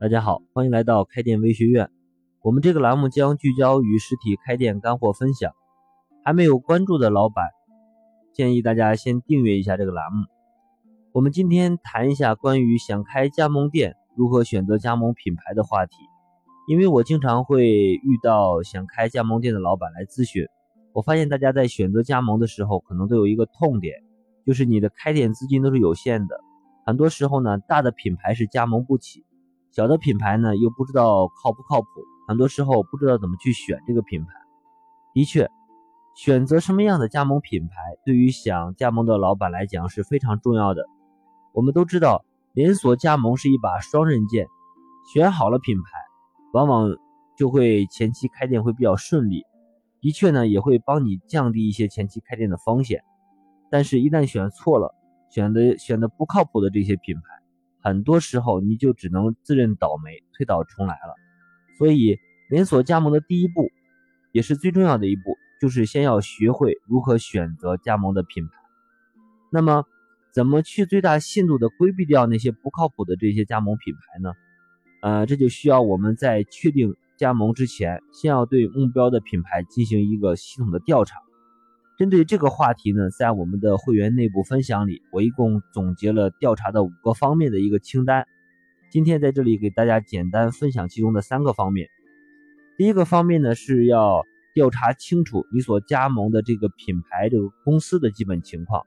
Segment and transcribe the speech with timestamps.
[0.00, 1.90] 大家好，欢迎来到开店微学院。
[2.40, 5.50] 我们这个栏目将聚焦于实体开店干货分享。
[6.22, 7.48] 还没有关注的老板，
[8.32, 10.26] 建议大家先订阅一下这个栏目。
[11.10, 15.96] 我们今天谈一下关于想开加盟店如何选择加盟品牌的话题。
[16.68, 20.46] 因为我经常会遇到想开加盟店的老板来咨询，
[20.92, 23.96] 我发现大家在选择加盟的时候，可能都有一个痛点，
[24.46, 26.38] 就是你的开店资金都是有限的。
[26.86, 29.24] 很多时候呢，大的品牌是加盟不起。
[29.70, 31.88] 小的品牌呢，又不知道靠不靠谱，
[32.26, 34.32] 很多时候不知道怎么去选这个品牌。
[35.12, 35.50] 的确，
[36.16, 40.86] 选择什么样的加盟品牌，对于想加盟的老板来讲是非常重要的。
[41.52, 44.46] 我们都知道，连锁加盟是一把双刃剑，
[45.12, 45.84] 选好了品牌，
[46.52, 46.96] 往往
[47.36, 49.44] 就会前期开店会比较顺利。
[50.00, 53.02] 的确呢，也会帮你降低一些前期开店的风险。
[53.70, 54.94] 但是，一旦选错了，
[55.28, 57.22] 选的选的不靠谱的这些品牌。
[57.80, 61.14] 很多时候你就只能自认倒霉，推倒重来了。
[61.78, 62.18] 所以，
[62.50, 63.70] 连锁加盟的第一步，
[64.32, 68.52] 也是最重要的一步，就是先要学会如何选择加盟的品牌。
[69.50, 69.84] 那么，
[70.32, 74.32] 怎么去最大限度的规避掉那些不靠谱的这些加盟品牌呢？
[75.00, 81.16] 呃，这就需要我们在确定加盟之前，先要对目标的品牌进行一个系统的调查。
[81.98, 88.24] 针对这个话题呢，在我们的会员内部分享里，我一共总结了调查的五个方面的一个清单。
[88.88, 91.88] 今天在这里给大家简单分享其中的三个方面。
[92.76, 94.22] 第一个方面呢，是要
[94.54, 98.86] 调查清楚你所加盟的这个品牌这个公司的基本情况，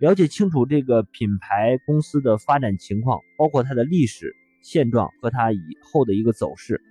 [0.00, 6.82] 了解清楚这个品牌公司的发展情况，包括它的历史现状和它以后的一个走势，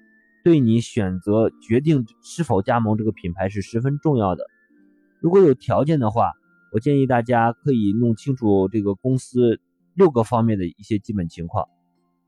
[0.41, 4.45] 对你选择决定是否加盟这个品牌是十分重要的。
[5.23, 6.33] 如果有条件的话，
[6.73, 9.61] 我建议大家可以弄清楚这个公司
[9.93, 11.69] 六个方面的一些基本情况。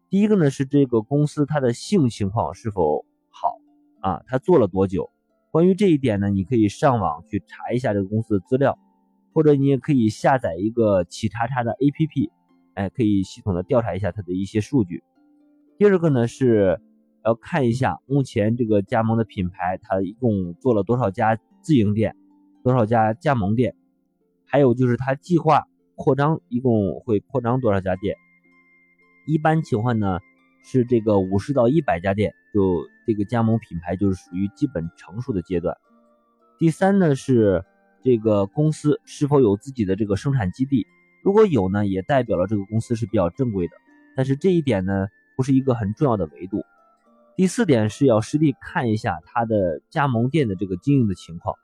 [0.10, 3.58] 第一个呢是这个公司它的性情况是否好
[4.00, 4.24] 啊？
[4.28, 5.10] 它做了多久？
[5.52, 8.80] 关于这一点呢，你可以上网去查一下这个公司的资料，
[9.34, 12.30] 或者你也可以下载一个企查查的 APP，
[12.76, 15.04] 哎，可以系统的调查一下它的一些数据。
[15.78, 16.80] 第二个呢是
[17.26, 22.16] 要看一下目前这个加盟的品牌，它一共做了多少家自营店。
[22.66, 23.76] 多少家加盟店？
[24.48, 28.16] 还有就是他计划扩张，一共会扩张多少家店？
[29.28, 30.18] 一般情况呢
[30.64, 35.78] 是这个五十到一百家店，就这个加盟品牌就是属于基本成熟的阶段。
[36.58, 37.64] 第三呢是
[38.02, 40.88] 这个公司是否有自己的这个生产基地？
[41.24, 43.76] 如果有呢，也代表了这个公司是比较正规的。
[44.16, 45.06] 但是这一点呢
[45.38, 46.64] 不是一个很重要的维度。
[47.36, 51.56] 第四点是要实地看一下他的加盟店的这个经营的情况。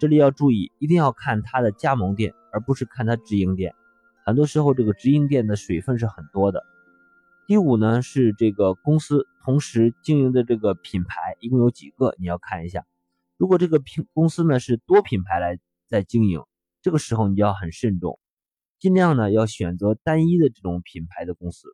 [0.00, 3.74] 这里要注意，一定要看它的加盟店，而不是看它直营店。
[4.24, 6.64] 很多时候，这个直营店的水分是很多的。
[7.46, 12.86] 第五呢，是这个公司同时经营的这个品牌一共有几个，你要看一下。
[13.36, 16.40] 如果这个品公司呢是多品牌来在经营，
[16.80, 18.18] 这个时候你就要很慎重，
[18.78, 21.68] 尽量呢要选择单一的这种品牌的公司。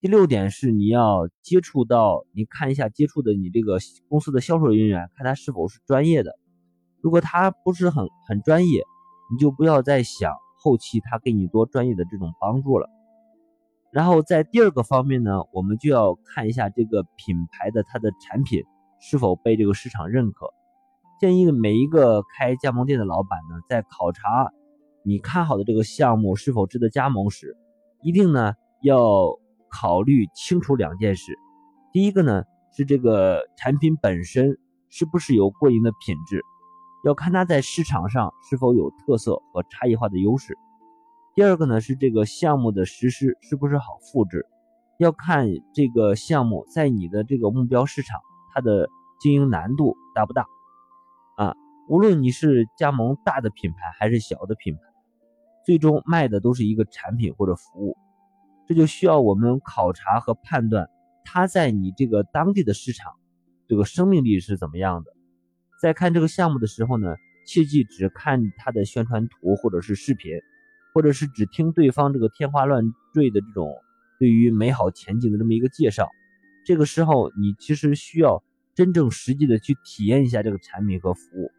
[0.00, 3.76] 第六点是你要接触到，你看一下接触的你这个
[4.08, 6.38] 公司的销售人员，看他是否是专业的。
[7.02, 8.84] 如果他不是很很专业，
[9.30, 12.88] 你就不要再想后期他给你多专业的这种帮助了。
[13.90, 18.62] 然后在第二个方面呢，我们就要看一下这个品牌的它的产品
[19.00, 20.46] 是否被这个市场认可。
[21.20, 24.50] 建议每一个开加盟店的老板呢，在考察
[25.04, 27.56] 你看好的这个项目是否值得加盟时，
[28.00, 29.38] 一定呢要
[29.68, 31.36] 考虑清楚两件事。
[31.92, 32.44] 第一个呢
[32.76, 34.56] 是这个产品本身
[34.88, 36.42] 是不是有过硬的品质。
[37.02, 40.56] 要看它在市场上是否有特色和差异化的优势。
[41.34, 44.46] 第二个呢是这个项目的实施是不是好复制，
[44.98, 48.20] 要看这个项目在你的这个目标市场
[48.54, 48.88] 它的
[49.20, 50.46] 经营难度大不大
[51.36, 51.54] 啊？
[51.88, 54.80] 无论你是加盟大的品牌还是小的品牌，
[55.66, 57.96] 最终卖的都是一个产品或者服务，
[58.68, 60.88] 这就需要我们考察和判断
[61.24, 63.12] 它在你这个当地的市场
[63.66, 65.12] 这个生命力是怎么样的。
[65.82, 70.30] 在看这个项目的时候呢，切记只看它的宣传图或者是视频，
[70.94, 73.74] 或者是只听对方这个天花乱坠的这种
[74.20, 76.08] 对于美好前景的这么一个介绍。
[76.64, 78.44] 这个时候，你其实需要
[78.76, 81.50] 真正实际的去体验一下这个产品和服务，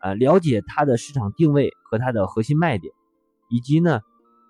[0.00, 2.92] 啊，了解它的市场定位和它的核心卖点，
[3.48, 4.00] 以及呢，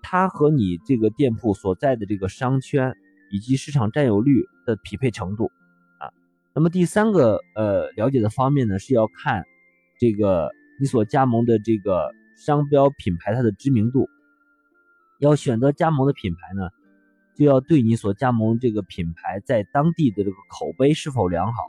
[0.01, 2.95] 它和你这个店铺所在的这个商圈
[3.31, 5.51] 以及市场占有率的匹配程度。
[6.55, 9.43] 那么第三个呃了解的方面呢，是要看
[9.99, 14.07] 这个你所加盟的这个商标品牌它的知名度。
[15.19, 16.69] 要选择加盟的品牌呢，
[17.35, 21.63] 就要对你所加盟这个品牌在当地的这个口碑是否良好，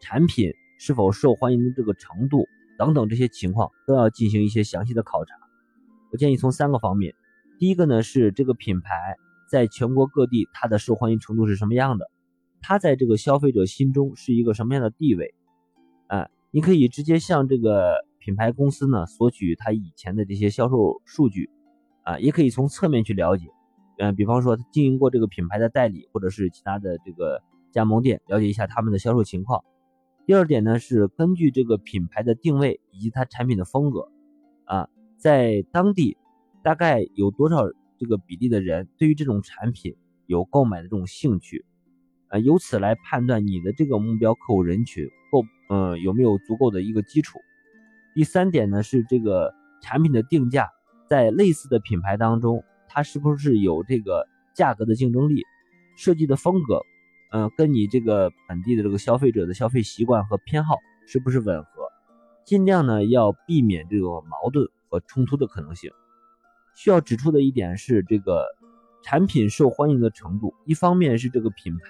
[0.00, 2.46] 产品是否受欢迎的这个程度
[2.78, 5.34] 等等这些情况都要进行一些详细的考察。
[6.12, 7.14] 我建议从三个方面，
[7.58, 9.16] 第一个呢是这个品牌
[9.48, 12.10] 在全国各地它的受欢迎程度是什么样的，
[12.60, 15.34] 它在这个消费者心中是一个什么样的地位，
[16.06, 21.50] 啊，你可以直接向这个品牌公司呢索取它以前的这些销售数据，
[22.02, 23.46] 啊，也可以从侧面去了解。
[23.98, 29.62] 嗯，比方说他经营过这个品牌的代理，或者是其他的这个加盟店，了解一下他们的销售情况。
[30.24, 34.10] 第二点呢，是根据这个品牌的定位以及它产品的风格，
[34.64, 36.16] 啊，在当地
[36.62, 37.66] 大概有多少
[37.98, 41.66] 这个比例的人对于这种产品有购买的这种兴趣，
[42.30, 47.40] 呃，由此来判断你的这个目标客户人群够，嗯，有没有足够的一个基础。
[48.14, 50.70] 第三点呢，是这个产品的定价，
[51.08, 52.64] 在类似的品牌当中。
[52.92, 55.44] 它是不是有这个价格的竞争力？
[55.96, 56.82] 设计的风格，
[57.32, 61.68] 嗯，跟你这个本地的这个消费者的消费习惯和偏好是不是吻合？
[62.44, 65.90] 尽量呢要避免这种矛盾和冲突的可能性。
[66.74, 68.44] 需要指出的一点是，这个
[69.04, 71.84] 产品受欢迎的程度，一方面是这个品牌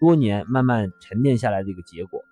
[0.00, 2.22] 多年慢慢沉淀下来的一个结果，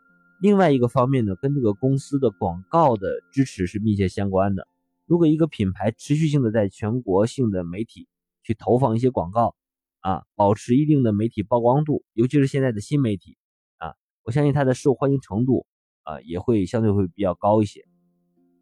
[0.41, 4.69] 另外一个方面呢，跟这个公司的广告的支持是密切相关的。
[5.07, 8.09] 如果一个品牌持续性的在全国性的媒体
[8.43, 9.55] 去投放一些广告，
[10.01, 13.37] 啊，保持一定的媒体曝光度，尤其是现在的新媒体，
[13.79, 15.67] 啊，我相信它的受欢迎程度，
[16.03, 17.85] 啊，也会相对会比较高一些。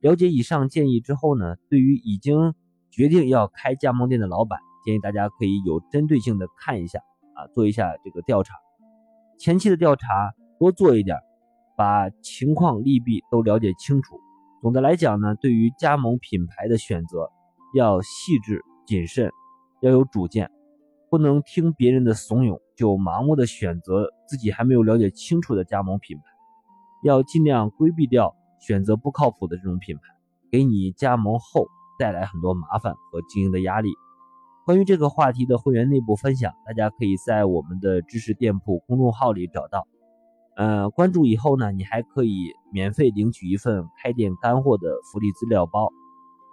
[0.01, 2.55] 了解以上建议之后呢，对于已经
[2.91, 7.01] 决定要开加盟店的老板，建议大家可以有针对性的看一下，
[7.35, 8.55] 啊，做一下这个调查，
[9.45, 11.19] 前期的调查多做一点，
[11.77, 14.19] 把情况利弊都了解清楚。
[14.63, 17.31] 总的来讲呢，对于加盟品牌的选择，
[17.75, 19.31] 要细致谨慎，
[19.83, 20.51] 要有主见，
[21.11, 26.25] 不能听别人的怂恿就盲目的选择自己还没有了解清楚的加盟品牌，
[27.03, 30.03] 要尽量规避掉选择不靠谱的这种品牌，
[30.51, 31.67] 给你加盟后
[31.99, 33.91] 带来很多麻烦和经营的压力。
[34.65, 39.87] 关于这个话题的会员内部分享，大家可以在我们的知识店铺公众号里找到。
[40.57, 45.91] 呃，关注以后呢，你还可以免费领取一份开店干货的福利资料包，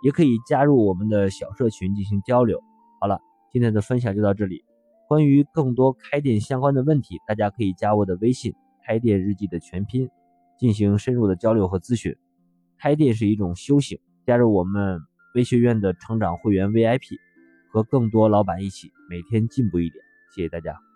[0.03, 2.61] 也可以加入我们的小社群进行交流。
[2.99, 4.65] 好了，今天的分享就到这里。
[5.07, 8.53] 关于更多开店相关的问题，大家可以加我的微信
[8.85, 10.09] “开店日记”的全拼，
[10.59, 12.13] 进行深入的交流和咨询。
[12.77, 14.99] 开店是一种修行，加入我们
[15.33, 17.15] 微学院的成长会员 VIP，
[17.71, 20.03] 和更多老板一起每天进步一点。
[20.35, 20.90] 谢谢大家。